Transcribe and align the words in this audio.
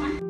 Bye. 0.00 0.29